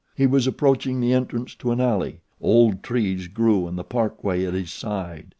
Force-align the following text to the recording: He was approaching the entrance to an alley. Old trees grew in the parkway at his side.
He 0.15 0.25
was 0.25 0.47
approaching 0.47 0.99
the 0.99 1.13
entrance 1.13 1.53
to 1.53 1.69
an 1.71 1.79
alley. 1.79 2.21
Old 2.41 2.81
trees 2.81 3.27
grew 3.27 3.67
in 3.67 3.75
the 3.75 3.83
parkway 3.83 4.43
at 4.45 4.53
his 4.55 4.73
side. 4.73 5.27